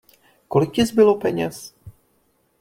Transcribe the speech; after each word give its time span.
Kolik 0.49 0.71
ti 0.73 0.83
zbylo 0.85 1.15
peněz? 1.19 1.73